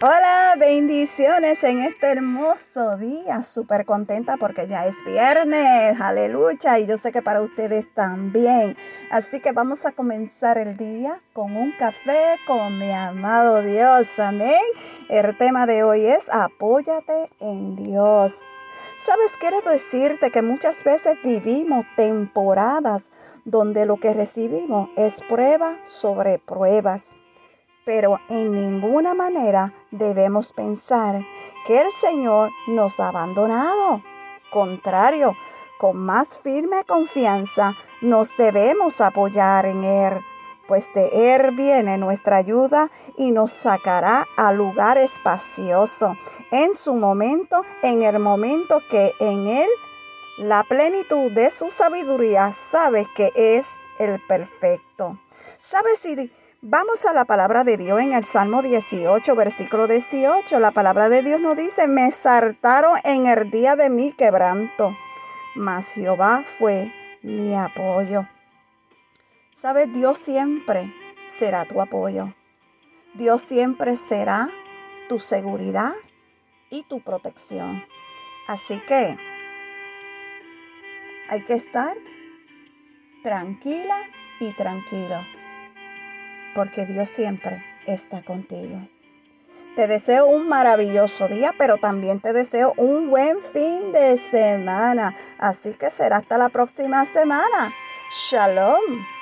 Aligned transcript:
Hola, 0.00 0.54
bendiciones 0.56 1.64
en 1.64 1.82
este 1.82 2.06
hermoso 2.06 2.96
día. 2.98 3.42
Súper 3.42 3.84
contenta 3.84 4.36
porque 4.36 4.68
ya 4.68 4.86
es 4.86 4.94
viernes. 5.04 6.00
Aleluya. 6.00 6.78
Y 6.78 6.86
yo 6.86 6.96
sé 6.98 7.10
que 7.10 7.20
para 7.20 7.42
ustedes 7.42 7.92
también. 7.94 8.76
Así 9.10 9.40
que 9.40 9.50
vamos 9.50 9.84
a 9.86 9.90
comenzar 9.90 10.56
el 10.56 10.76
día 10.76 11.18
con 11.32 11.56
un 11.56 11.72
café 11.72 12.36
con 12.46 12.78
mi 12.78 12.92
amado 12.92 13.60
Dios. 13.62 14.16
Amén. 14.20 14.62
El 15.08 15.36
tema 15.36 15.66
de 15.66 15.82
hoy 15.82 16.06
es 16.06 16.32
apóyate 16.32 17.28
en 17.40 17.74
Dios. 17.74 18.36
Sabes, 19.04 19.32
quiero 19.40 19.60
decirte 19.62 20.30
que 20.30 20.42
muchas 20.42 20.84
veces 20.84 21.16
vivimos 21.24 21.84
temporadas 21.96 23.10
donde 23.44 23.84
lo 23.84 23.96
que 23.96 24.14
recibimos 24.14 24.90
es 24.94 25.20
prueba 25.28 25.76
sobre 25.84 26.38
pruebas 26.38 27.14
pero 27.88 28.20
en 28.28 28.52
ninguna 28.52 29.14
manera 29.14 29.72
debemos 29.90 30.52
pensar 30.52 31.24
que 31.66 31.80
el 31.80 31.90
Señor 31.90 32.50
nos 32.66 33.00
ha 33.00 33.08
abandonado. 33.08 34.02
Contrario, 34.50 35.34
con 35.78 35.96
más 35.96 36.38
firme 36.38 36.84
confianza 36.84 37.72
nos 38.02 38.36
debemos 38.36 39.00
apoyar 39.00 39.64
en 39.64 39.84
Él, 39.84 40.20
pues 40.66 40.92
de 40.92 41.34
Él 41.34 41.56
viene 41.56 41.96
nuestra 41.96 42.36
ayuda 42.36 42.90
y 43.16 43.30
nos 43.30 43.52
sacará 43.52 44.26
a 44.36 44.52
lugar 44.52 44.98
espacioso 44.98 46.14
en 46.50 46.74
su 46.74 46.94
momento, 46.94 47.64
en 47.80 48.02
el 48.02 48.18
momento 48.18 48.82
que 48.90 49.14
en 49.18 49.46
Él 49.46 49.68
la 50.36 50.62
plenitud 50.62 51.32
de 51.32 51.50
su 51.50 51.70
sabiduría 51.70 52.52
sabe 52.52 53.06
que 53.16 53.32
es 53.34 53.78
el 53.98 54.20
perfecto. 54.26 55.18
¿Sabes 55.58 56.00
si 56.00 56.30
Vamos 56.60 57.06
a 57.06 57.14
la 57.14 57.24
palabra 57.24 57.62
de 57.62 57.76
Dios 57.76 58.00
en 58.00 58.14
el 58.14 58.24
Salmo 58.24 58.62
18, 58.62 59.36
versículo 59.36 59.86
18. 59.86 60.58
La 60.58 60.72
palabra 60.72 61.08
de 61.08 61.22
Dios 61.22 61.40
nos 61.40 61.56
dice, 61.56 61.86
me 61.86 62.10
saltaron 62.10 62.98
en 63.04 63.26
el 63.26 63.48
día 63.48 63.76
de 63.76 63.88
mi 63.88 64.10
quebranto, 64.10 64.92
mas 65.54 65.92
Jehová 65.92 66.42
fue 66.58 66.92
mi 67.22 67.54
apoyo. 67.54 68.26
¿Sabes? 69.54 69.92
Dios 69.92 70.18
siempre 70.18 70.92
será 71.30 71.64
tu 71.64 71.80
apoyo. 71.80 72.34
Dios 73.14 73.40
siempre 73.40 73.96
será 73.96 74.50
tu 75.08 75.20
seguridad 75.20 75.92
y 76.70 76.82
tu 76.88 77.00
protección. 77.00 77.84
Así 78.48 78.80
que 78.88 79.16
hay 81.30 81.44
que 81.44 81.54
estar 81.54 81.96
tranquila 83.22 83.96
y 84.40 84.50
tranquilo 84.54 85.18
porque 86.58 86.86
Dios 86.86 87.08
siempre 87.08 87.64
está 87.86 88.20
contigo. 88.20 88.80
Te 89.76 89.86
deseo 89.86 90.26
un 90.26 90.48
maravilloso 90.48 91.28
día, 91.28 91.54
pero 91.56 91.76
también 91.76 92.18
te 92.18 92.32
deseo 92.32 92.74
un 92.76 93.10
buen 93.10 93.40
fin 93.40 93.92
de 93.92 94.16
semana. 94.16 95.16
Así 95.38 95.70
que 95.74 95.88
será 95.92 96.16
hasta 96.16 96.36
la 96.36 96.48
próxima 96.48 97.04
semana. 97.04 97.72
Shalom. 98.12 99.17